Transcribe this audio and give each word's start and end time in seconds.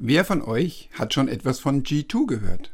Wer 0.00 0.24
von 0.24 0.42
euch 0.42 0.90
hat 0.92 1.12
schon 1.12 1.26
etwas 1.26 1.58
von 1.58 1.82
G2 1.82 2.26
gehört? 2.28 2.72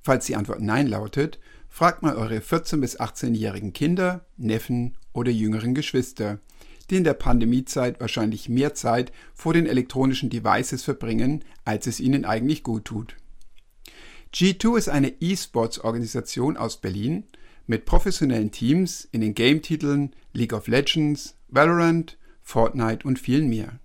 Falls 0.00 0.26
die 0.26 0.34
Antwort 0.34 0.60
Nein 0.60 0.88
lautet, 0.88 1.38
fragt 1.68 2.02
mal 2.02 2.16
eure 2.16 2.38
14- 2.38 2.80
bis 2.80 2.98
18-jährigen 2.98 3.72
Kinder, 3.72 4.26
Neffen 4.36 4.96
oder 5.12 5.30
jüngeren 5.30 5.72
Geschwister, 5.72 6.40
die 6.90 6.96
in 6.96 7.04
der 7.04 7.14
Pandemiezeit 7.14 8.00
wahrscheinlich 8.00 8.48
mehr 8.48 8.74
Zeit 8.74 9.12
vor 9.34 9.54
den 9.54 9.66
elektronischen 9.66 10.30
Devices 10.30 10.82
verbringen, 10.82 11.44
als 11.64 11.86
es 11.86 12.00
ihnen 12.00 12.24
eigentlich 12.24 12.64
gut 12.64 12.86
tut. 12.86 13.14
G2 14.34 14.78
ist 14.78 14.88
eine 14.88 15.12
E-Sports-Organisation 15.20 16.56
aus 16.56 16.80
Berlin 16.80 17.22
mit 17.68 17.84
professionellen 17.84 18.50
Teams 18.50 19.08
in 19.12 19.20
den 19.20 19.34
Game-Titeln 19.34 20.16
League 20.32 20.54
of 20.54 20.66
Legends, 20.66 21.36
Valorant, 21.46 22.18
Fortnite 22.42 23.06
und 23.06 23.20
vielen 23.20 23.48
mehr. 23.48 23.78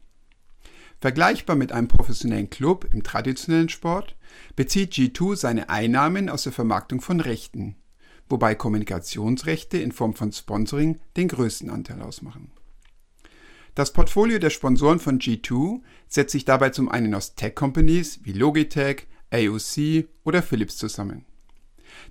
Vergleichbar 0.99 1.55
mit 1.55 1.71
einem 1.71 1.87
professionellen 1.87 2.49
Club 2.49 2.87
im 2.91 3.03
traditionellen 3.03 3.69
Sport 3.69 4.15
bezieht 4.55 4.93
G2 4.93 5.35
seine 5.35 5.69
Einnahmen 5.69 6.29
aus 6.29 6.43
der 6.43 6.53
Vermarktung 6.53 7.01
von 7.01 7.19
Rechten, 7.19 7.75
wobei 8.29 8.55
Kommunikationsrechte 8.55 9.77
in 9.77 9.91
Form 9.91 10.15
von 10.15 10.31
Sponsoring 10.31 10.99
den 11.15 11.27
größten 11.27 11.69
Anteil 11.69 12.01
ausmachen. 12.01 12.51
Das 13.75 13.93
Portfolio 13.93 14.39
der 14.39 14.49
Sponsoren 14.49 14.99
von 14.99 15.19
G2 15.19 15.81
setzt 16.07 16.31
sich 16.31 16.45
dabei 16.45 16.71
zum 16.71 16.89
einen 16.89 17.13
aus 17.13 17.35
Tech-Companies 17.35 18.21
wie 18.23 18.33
Logitech, 18.33 19.05
AOC 19.29 20.07
oder 20.23 20.41
Philips 20.41 20.77
zusammen. 20.77 21.25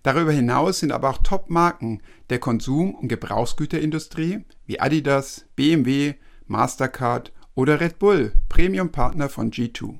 Darüber 0.04 0.30
hinaus 0.30 0.78
sind 0.78 0.92
aber 0.92 1.10
auch 1.10 1.18
Top-Marken 1.18 2.02
der 2.30 2.38
Konsum- 2.38 2.94
und 2.94 3.08
Gebrauchsgüterindustrie 3.08 4.44
wie 4.66 4.78
Adidas, 4.78 5.46
BMW, 5.56 6.14
Mastercard 6.46 7.32
oder 7.56 7.80
Red 7.80 7.98
Bull, 7.98 8.32
Premium-Partner 8.48 9.28
von 9.28 9.50
G2. 9.50 9.98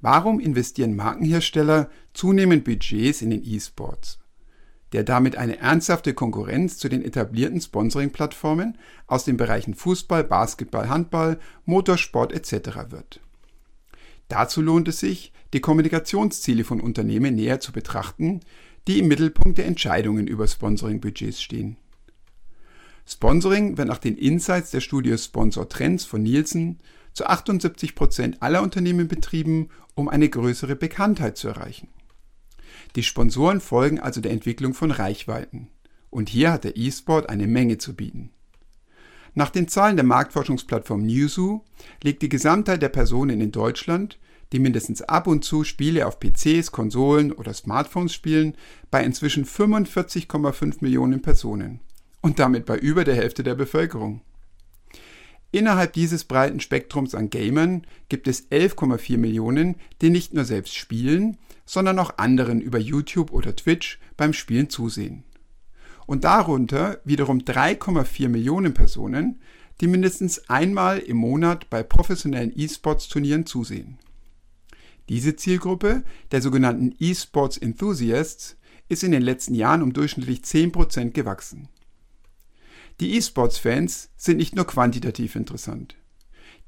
Warum 0.00 0.40
investieren 0.40 0.96
Markenhersteller 0.96 1.88
zunehmend 2.14 2.64
Budgets 2.64 3.22
in 3.22 3.30
den 3.30 3.44
E-Sports? 3.44 4.18
Der 4.92 5.04
damit 5.04 5.36
eine 5.36 5.58
ernsthafte 5.58 6.12
Konkurrenz 6.12 6.78
zu 6.78 6.88
den 6.88 7.04
etablierten 7.04 7.60
Sponsoring-Plattformen 7.60 8.76
aus 9.06 9.24
den 9.24 9.36
Bereichen 9.36 9.74
Fußball, 9.74 10.24
Basketball, 10.24 10.88
Handball, 10.88 11.38
Motorsport 11.66 12.32
etc. 12.32 12.90
wird. 12.90 13.20
Dazu 14.28 14.60
lohnt 14.62 14.88
es 14.88 15.00
sich, 15.00 15.32
die 15.52 15.60
Kommunikationsziele 15.60 16.64
von 16.64 16.80
Unternehmen 16.80 17.34
näher 17.34 17.60
zu 17.60 17.72
betrachten, 17.72 18.40
die 18.88 18.98
im 18.98 19.08
Mittelpunkt 19.08 19.58
der 19.58 19.66
Entscheidungen 19.66 20.26
über 20.26 20.48
Sponsoring-Budgets 20.48 21.42
stehen. 21.42 21.76
Sponsoring 23.06 23.76
wird 23.76 23.88
nach 23.88 23.98
den 23.98 24.16
Insights 24.16 24.70
der 24.70 24.80
Studie 24.80 25.16
Sponsor 25.18 25.68
Trends 25.68 26.04
von 26.04 26.22
Nielsen 26.22 26.80
zu 27.12 27.26
78 27.26 27.94
Prozent 27.94 28.42
aller 28.42 28.62
Unternehmen 28.62 29.08
betrieben, 29.08 29.68
um 29.94 30.08
eine 30.08 30.28
größere 30.28 30.76
Bekanntheit 30.76 31.36
zu 31.36 31.48
erreichen. 31.48 31.88
Die 32.96 33.02
Sponsoren 33.02 33.60
folgen 33.60 34.00
also 34.00 34.20
der 34.20 34.32
Entwicklung 34.32 34.74
von 34.74 34.90
Reichweiten. 34.90 35.68
Und 36.10 36.28
hier 36.28 36.52
hat 36.52 36.64
der 36.64 36.76
E-Sport 36.76 37.28
eine 37.28 37.46
Menge 37.46 37.78
zu 37.78 37.94
bieten. 37.94 38.30
Nach 39.34 39.50
den 39.50 39.66
Zahlen 39.66 39.96
der 39.96 40.04
Marktforschungsplattform 40.04 41.02
Newzoo 41.02 41.64
liegt 42.02 42.22
die 42.22 42.28
Gesamtheit 42.28 42.82
der 42.82 42.90
Personen 42.90 43.40
in 43.40 43.50
Deutschland, 43.50 44.18
die 44.52 44.58
mindestens 44.58 45.00
ab 45.00 45.26
und 45.26 45.42
zu 45.42 45.64
Spiele 45.64 46.06
auf 46.06 46.20
PCs, 46.20 46.70
Konsolen 46.70 47.32
oder 47.32 47.54
Smartphones 47.54 48.12
spielen, 48.12 48.54
bei 48.90 49.02
inzwischen 49.02 49.46
45,5 49.46 50.76
Millionen 50.80 51.22
Personen 51.22 51.80
und 52.22 52.38
damit 52.38 52.64
bei 52.64 52.78
über 52.78 53.04
der 53.04 53.16
Hälfte 53.16 53.42
der 53.42 53.54
Bevölkerung. 53.54 54.22
Innerhalb 55.50 55.92
dieses 55.92 56.24
breiten 56.24 56.60
Spektrums 56.60 57.14
an 57.14 57.28
Gamern 57.28 57.86
gibt 58.08 58.26
es 58.26 58.50
11,4 58.50 59.18
Millionen, 59.18 59.76
die 60.00 60.08
nicht 60.08 60.32
nur 60.32 60.46
selbst 60.46 60.74
spielen, 60.74 61.36
sondern 61.66 61.98
auch 61.98 62.16
anderen 62.16 62.62
über 62.62 62.78
YouTube 62.78 63.32
oder 63.32 63.54
Twitch 63.54 64.00
beim 64.16 64.32
Spielen 64.32 64.70
zusehen. 64.70 65.24
Und 66.06 66.24
darunter 66.24 67.00
wiederum 67.04 67.40
3,4 67.40 68.30
Millionen 68.30 68.72
Personen, 68.72 69.40
die 69.80 69.88
mindestens 69.88 70.48
einmal 70.48 70.98
im 70.98 71.18
Monat 71.18 71.68
bei 71.68 71.82
professionellen 71.82 72.52
E-Sports-Turnieren 72.54 73.44
zusehen. 73.44 73.98
Diese 75.08 75.36
Zielgruppe, 75.36 76.02
der 76.30 76.40
sogenannten 76.40 76.94
E-Sports 76.98 77.58
Enthusiasts, 77.58 78.56
ist 78.88 79.04
in 79.04 79.12
den 79.12 79.22
letzten 79.22 79.54
Jahren 79.54 79.82
um 79.82 79.92
durchschnittlich 79.92 80.40
10% 80.40 81.10
gewachsen. 81.10 81.68
Die 83.00 83.16
E-Sports-Fans 83.16 84.10
sind 84.16 84.36
nicht 84.36 84.54
nur 84.54 84.66
quantitativ 84.66 85.36
interessant. 85.36 85.96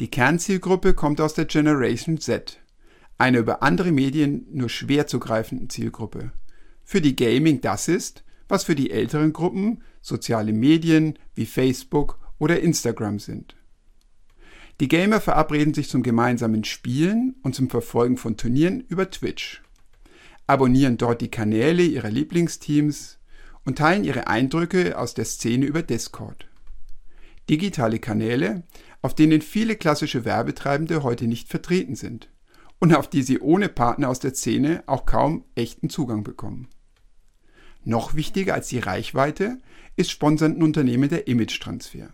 Die 0.01 0.11
Kernzielgruppe 0.11 0.95
kommt 0.95 1.21
aus 1.21 1.35
der 1.35 1.45
Generation 1.45 2.19
Z, 2.19 2.61
einer 3.19 3.39
über 3.39 3.63
andere 3.63 3.93
Medien 3.93 4.47
nur 4.51 4.69
schwer 4.69 5.07
zu 5.07 5.21
greifenden 5.21 5.71
Zielgruppe, 5.71 6.33
für 6.83 7.01
die 7.01 7.15
Gaming 7.15 7.61
das 7.61 7.89
ist, 7.89 8.25
was 8.49 8.65
für 8.65 8.75
die 8.75 8.91
älteren 8.91 9.33
Gruppen 9.33 9.83
soziale 10.03 10.53
Medien 10.53 11.19
wie 11.35 11.47
Facebook 11.47 12.19
oder 12.39 12.61
Instagram 12.61 13.19
sind. 13.19 13.57
Die 14.81 14.89
Gamer 14.89 15.21
verabreden 15.21 15.73
sich 15.73 15.89
zum 15.89 16.03
gemeinsamen 16.03 16.65
Spielen 16.65 17.37
und 17.43 17.55
zum 17.55 17.71
Verfolgen 17.71 18.17
von 18.17 18.37
Turnieren 18.37 18.81
über 18.81 19.09
Twitch, 19.09 19.63
abonnieren 20.49 20.99
dort 20.99 21.21
die 21.21 21.31
Kanäle 21.31 21.85
ihrer 21.85 22.11
Lieblingsteams 22.11 23.19
und 23.65 23.79
teilen 23.79 24.05
ihre 24.05 24.27
Eindrücke 24.27 24.99
aus 24.99 25.15
der 25.15 25.25
Szene 25.25 25.67
über 25.67 25.83
Discord. 25.83 26.49
Digitale 27.49 27.99
Kanäle, 27.99 28.63
auf 29.03 29.15
denen 29.15 29.43
viele 29.43 29.77
klassische 29.77 30.25
Werbetreibende 30.25 31.03
heute 31.03 31.27
nicht 31.27 31.49
vertreten 31.49 31.95
sind 31.95 32.31
und 32.79 32.95
auf 32.95 33.09
die 33.09 33.23
sie 33.23 33.39
ohne 33.39 33.69
Partner 33.69 34.09
aus 34.09 34.19
der 34.19 34.35
Szene 34.35 34.83
auch 34.87 35.07
kaum 35.07 35.45
echten 35.55 35.91
Zugang 35.91 36.25
bekommen. 36.25 36.69
Noch 37.85 38.15
wichtiger 38.15 38.55
als 38.55 38.69
die 38.69 38.79
Reichweite 38.79 39.59
ist 39.97 40.11
sponsernden 40.11 40.63
Unternehmen 40.63 41.09
der 41.11 41.29
Image-Transfer. 41.29 42.09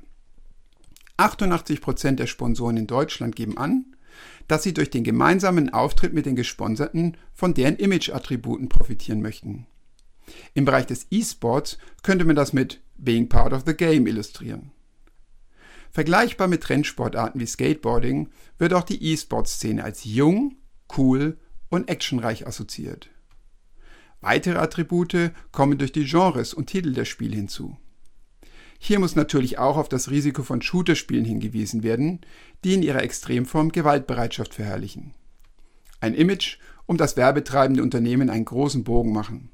88% 1.17 2.13
der 2.13 2.27
Sponsoren 2.27 2.77
in 2.77 2.87
Deutschland 2.87 3.37
geben 3.37 3.57
an, 3.57 3.95
dass 4.49 4.65
sie 4.65 4.75
durch 4.75 4.91
den 4.91 5.05
gemeinsamen 5.05 5.73
Auftritt 5.73 6.13
mit 6.13 6.27
den 6.27 6.35
Gesponserten 6.35 7.17
von 7.33 7.55
deren 7.55 7.77
Image-Attributen 7.77 8.69
profitieren 8.69 9.23
möchten. 9.23 9.67
Im 10.55 10.65
Bereich 10.65 10.87
des 10.87 11.07
E-Sports 11.11 11.79
könnte 12.03 12.25
man 12.25 12.37
das 12.37 12.53
mit 12.53 12.81
Being 12.97 13.29
Part 13.29 13.53
of 13.53 13.63
the 13.67 13.75
Game 13.75 14.07
illustrieren. 14.07 14.73
Vergleichbar 15.91 16.49
mit 16.49 16.63
Trendsportarten 16.63 17.41
wie 17.41 17.47
Skateboarding 17.47 18.29
wird 18.59 18.75
auch 18.75 18.85
die 18.85 19.03
E-Sport-Szene 19.13 19.83
als 19.83 20.05
jung, 20.05 20.57
cool 20.97 21.39
und 21.69 21.89
actionreich 21.89 22.47
assoziiert. 22.47 23.11
Weitere 24.21 24.59
Attribute 24.59 25.33
kommen 25.51 25.79
durch 25.79 25.93
die 25.93 26.05
Genres 26.05 26.53
und 26.53 26.67
Titel 26.67 26.93
der 26.93 27.07
Spiele 27.07 27.37
hinzu. 27.37 27.77
Hier 28.79 28.99
muss 28.99 29.17
natürlich 29.17 29.59
auch 29.59 29.77
auf 29.77 29.89
das 29.89 30.11
Risiko 30.11 30.43
von 30.43 30.63
Shooterspielen 30.63 31.25
hingewiesen 31.25 31.83
werden, 31.83 32.21
die 32.65 32.75
in 32.75 32.83
ihrer 32.83 33.03
Extremform 33.03 33.73
Gewaltbereitschaft 33.73 34.55
verherrlichen. 34.55 35.15
Ein 36.01 36.15
Image, 36.15 36.59
um 36.87 36.97
das 36.97 37.17
werbetreibende 37.17 37.83
Unternehmen 37.83 38.31
einen 38.31 38.47
großen 38.47 38.85
Bogen 38.85 39.13
machen. 39.13 39.51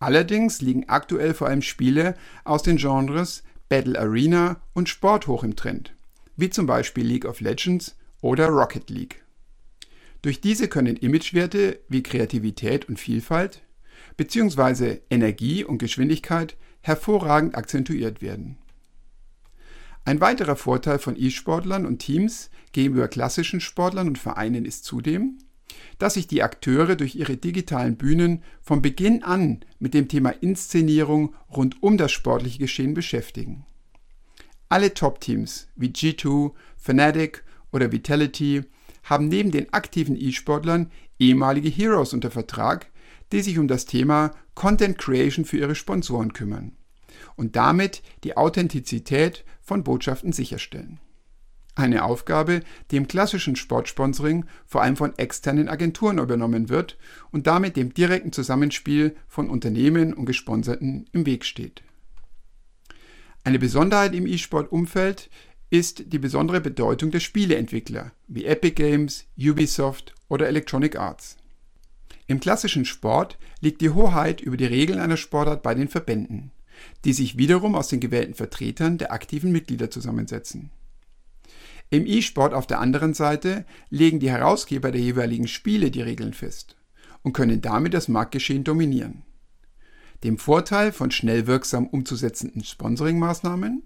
Allerdings 0.00 0.62
liegen 0.62 0.88
aktuell 0.88 1.34
vor 1.34 1.46
allem 1.48 1.62
Spiele 1.62 2.16
aus 2.44 2.62
den 2.62 2.78
Genres 2.78 3.44
Battle 3.68 3.98
Arena 3.98 4.60
und 4.72 4.88
Sport 4.88 5.26
hoch 5.26 5.44
im 5.44 5.54
Trend, 5.54 5.94
wie 6.36 6.50
zum 6.50 6.66
Beispiel 6.66 7.06
League 7.06 7.26
of 7.26 7.40
Legends 7.40 7.96
oder 8.22 8.48
Rocket 8.48 8.90
League. 8.90 9.22
Durch 10.22 10.40
diese 10.40 10.68
können 10.68 10.96
Imagewerte 10.96 11.80
wie 11.88 12.02
Kreativität 12.02 12.88
und 12.88 12.98
Vielfalt 12.98 13.62
bzw. 14.16 15.00
Energie 15.10 15.64
und 15.64 15.78
Geschwindigkeit 15.78 16.56
hervorragend 16.80 17.54
akzentuiert 17.54 18.22
werden. 18.22 18.56
Ein 20.04 20.20
weiterer 20.20 20.56
Vorteil 20.56 20.98
von 20.98 21.14
E-Sportlern 21.14 21.84
und 21.84 21.98
Teams 21.98 22.50
gegenüber 22.72 23.08
klassischen 23.08 23.60
Sportlern 23.60 24.08
und 24.08 24.18
Vereinen 24.18 24.64
ist 24.64 24.84
zudem, 24.84 25.38
dass 25.98 26.14
sich 26.14 26.26
die 26.26 26.42
Akteure 26.42 26.96
durch 26.96 27.14
ihre 27.14 27.36
digitalen 27.36 27.96
Bühnen 27.96 28.42
von 28.60 28.82
Beginn 28.82 29.22
an 29.22 29.60
mit 29.78 29.94
dem 29.94 30.08
Thema 30.08 30.30
Inszenierung 30.30 31.34
rund 31.54 31.82
um 31.82 31.98
das 31.98 32.12
sportliche 32.12 32.58
Geschehen 32.58 32.94
beschäftigen. 32.94 33.64
Alle 34.68 34.94
Top-Teams 34.94 35.68
wie 35.76 35.88
G2, 35.88 36.52
Fnatic 36.76 37.44
oder 37.72 37.92
Vitality 37.92 38.62
haben 39.02 39.28
neben 39.28 39.50
den 39.50 39.72
aktiven 39.72 40.16
E-Sportlern 40.16 40.90
ehemalige 41.18 41.68
Heroes 41.68 42.12
unter 42.12 42.30
Vertrag, 42.30 42.90
die 43.32 43.42
sich 43.42 43.58
um 43.58 43.68
das 43.68 43.86
Thema 43.86 44.32
Content 44.54 44.98
Creation 44.98 45.44
für 45.44 45.58
ihre 45.58 45.74
Sponsoren 45.74 46.32
kümmern 46.32 46.76
und 47.36 47.56
damit 47.56 48.02
die 48.24 48.36
Authentizität 48.36 49.44
von 49.60 49.84
Botschaften 49.84 50.32
sicherstellen. 50.32 51.00
Eine 51.80 52.04
Aufgabe, 52.04 52.60
die 52.90 52.98
im 52.98 53.08
klassischen 53.08 53.56
Sportsponsoring 53.56 54.44
vor 54.66 54.82
allem 54.82 54.96
von 54.96 55.16
externen 55.16 55.70
Agenturen 55.70 56.18
übernommen 56.18 56.68
wird 56.68 56.98
und 57.30 57.46
damit 57.46 57.74
dem 57.74 57.94
direkten 57.94 58.32
Zusammenspiel 58.32 59.16
von 59.28 59.48
Unternehmen 59.48 60.12
und 60.12 60.26
Gesponserten 60.26 61.06
im 61.12 61.24
Weg 61.24 61.46
steht. 61.46 61.82
Eine 63.44 63.58
Besonderheit 63.58 64.14
im 64.14 64.26
E-Sport-Umfeld 64.26 65.30
ist 65.70 66.12
die 66.12 66.18
besondere 66.18 66.60
Bedeutung 66.60 67.12
der 67.12 67.20
Spieleentwickler 67.20 68.12
wie 68.28 68.44
Epic 68.44 68.74
Games, 68.74 69.24
Ubisoft 69.38 70.14
oder 70.28 70.48
Electronic 70.48 70.98
Arts. 70.98 71.38
Im 72.26 72.40
klassischen 72.40 72.84
Sport 72.84 73.38
liegt 73.60 73.80
die 73.80 73.88
Hoheit 73.88 74.42
über 74.42 74.58
die 74.58 74.66
Regeln 74.66 75.00
einer 75.00 75.16
Sportart 75.16 75.62
bei 75.62 75.74
den 75.74 75.88
Verbänden, 75.88 76.50
die 77.06 77.14
sich 77.14 77.38
wiederum 77.38 77.74
aus 77.74 77.88
den 77.88 78.00
gewählten 78.00 78.34
Vertretern 78.34 78.98
der 78.98 79.12
aktiven 79.12 79.50
Mitglieder 79.50 79.90
zusammensetzen. 79.90 80.70
Im 81.90 82.06
E-Sport 82.06 82.54
auf 82.54 82.68
der 82.68 82.78
anderen 82.78 83.14
Seite 83.14 83.64
legen 83.90 84.20
die 84.20 84.30
Herausgeber 84.30 84.92
der 84.92 85.00
jeweiligen 85.00 85.48
Spiele 85.48 85.90
die 85.90 86.02
Regeln 86.02 86.32
fest 86.32 86.76
und 87.22 87.32
können 87.32 87.60
damit 87.60 87.94
das 87.94 88.06
Marktgeschehen 88.06 88.62
dominieren. 88.62 89.24
Dem 90.22 90.38
Vorteil 90.38 90.92
von 90.92 91.10
schnell 91.10 91.48
wirksam 91.48 91.88
umzusetzenden 91.88 92.62
Sponsoringmaßnahmen 92.62 93.82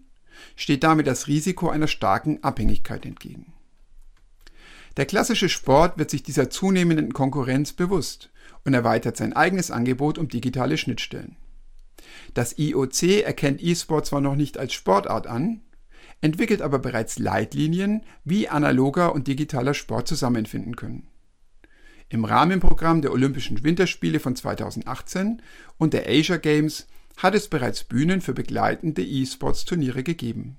steht 0.55 0.85
damit 0.85 1.07
das 1.07 1.29
Risiko 1.29 1.71
einer 1.71 1.87
starken 1.87 2.43
Abhängigkeit 2.43 3.07
entgegen. 3.07 3.53
Der 4.97 5.07
klassische 5.07 5.49
Sport 5.49 5.97
wird 5.97 6.11
sich 6.11 6.23
dieser 6.23 6.51
zunehmenden 6.51 7.13
Konkurrenz 7.13 7.73
bewusst 7.73 8.31
und 8.65 8.75
erweitert 8.75 9.17
sein 9.17 9.33
eigenes 9.33 9.71
Angebot 9.71 10.19
um 10.19 10.29
digitale 10.29 10.77
Schnittstellen. 10.77 11.37
Das 12.35 12.59
IOC 12.59 13.25
erkennt 13.25 13.63
E-Sport 13.63 14.07
zwar 14.07 14.21
noch 14.21 14.37
nicht 14.37 14.59
als 14.59 14.73
Sportart 14.73 15.27
an, 15.27 15.63
entwickelt 16.25 16.63
aber 16.63 16.79
bereits 16.79 17.19
Leitlinien, 17.19 18.01
wie 18.25 18.49
analoger 18.49 19.15
und 19.15 19.29
digitaler 19.29 19.75
Sport 19.75 20.09
zusammenfinden 20.09 20.75
können. 20.75 21.07
Im 22.09 22.25
Rahmenprogramm 22.25 23.03
der 23.03 23.13
Olympischen 23.13 23.63
Winterspiele 23.63 24.19
von 24.21 24.35
2018 24.35 25.43
und 25.77 25.93
der 25.93 26.09
Asia 26.09 26.39
Games 26.39 26.87
hat 27.19 27.35
es 27.35 27.49
bereits 27.49 27.85
Bühnen 27.85 28.23
für 28.23 28.33
begleitende 28.33 29.05
E-Sports-Turniere 29.05 30.03
gegeben. 30.03 30.57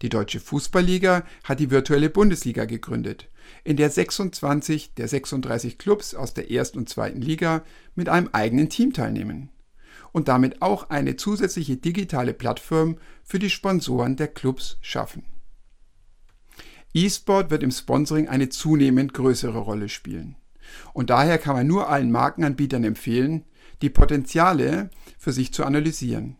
Die 0.00 0.08
Deutsche 0.08 0.40
Fußballliga 0.40 1.26
hat 1.44 1.60
die 1.60 1.70
virtuelle 1.70 2.08
Bundesliga 2.08 2.64
gegründet, 2.64 3.28
in 3.64 3.76
der 3.76 3.90
26 3.90 4.94
der 4.94 5.08
36 5.08 5.76
Clubs 5.76 6.14
aus 6.14 6.32
der 6.32 6.50
ersten 6.50 6.78
und 6.78 6.88
zweiten 6.88 7.20
Liga 7.20 7.64
mit 7.94 8.08
einem 8.08 8.30
eigenen 8.32 8.70
Team 8.70 8.94
teilnehmen 8.94 9.50
und 10.14 10.28
damit 10.28 10.62
auch 10.62 10.90
eine 10.90 11.16
zusätzliche 11.16 11.76
digitale 11.76 12.34
Plattform 12.34 12.98
für 13.24 13.40
die 13.40 13.50
Sponsoren 13.50 14.14
der 14.14 14.28
Clubs 14.28 14.78
schaffen. 14.80 15.24
E-Sport 16.94 17.50
wird 17.50 17.64
im 17.64 17.72
Sponsoring 17.72 18.28
eine 18.28 18.48
zunehmend 18.48 19.12
größere 19.12 19.58
Rolle 19.58 19.88
spielen. 19.88 20.36
Und 20.92 21.10
daher 21.10 21.38
kann 21.38 21.56
man 21.56 21.66
nur 21.66 21.88
allen 21.88 22.12
Markenanbietern 22.12 22.84
empfehlen, 22.84 23.42
die 23.82 23.90
Potenziale 23.90 24.88
für 25.18 25.32
sich 25.32 25.52
zu 25.52 25.64
analysieren. 25.64 26.36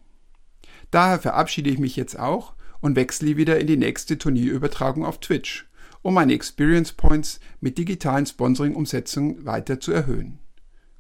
Daher 0.93 1.19
verabschiede 1.19 1.69
ich 1.69 1.81
mich 1.81 1.97
jetzt 1.97 2.17
auch 2.17 2.55
und 2.81 2.95
wechsle 2.95 3.37
wieder 3.37 3.59
in 3.59 3.67
die 3.67 3.77
nächste 3.77 4.19
Turnierübertragung 4.19 5.05
auf 5.05 5.19
Twitch, 5.19 5.69
um 6.03 6.15
meine 6.15 6.35
Experience 6.35 6.93
Points 6.93 7.41
mit 7.61 7.77
digitalen 7.77 8.27
Sponsoring-Umsetzungen 8.27 9.45
weiter 9.45 9.81
zu 9.81 9.91
erhöhen. 9.91 10.39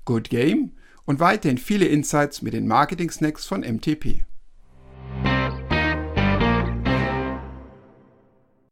Good 0.04 0.28
Game 0.28 0.72
und 1.04 1.20
weiterhin 1.20 1.58
viele 1.58 1.86
Insights 1.86 2.42
mit 2.42 2.54
den 2.54 2.66
Marketing 2.66 3.10
Snacks 3.10 3.46
von 3.46 3.60
MTP. 3.60 4.24